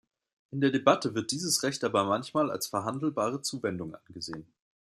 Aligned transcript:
In 0.49 0.61
der 0.61 0.71
Debatte 0.71 1.13
wird 1.13 1.29
dieses 1.29 1.61
Recht 1.61 1.83
aber 1.83 2.03
manchmal 2.05 2.49
als 2.49 2.65
verhandelbare 2.65 3.43
Zuwendung 3.43 3.93
angesehen. 3.93 4.51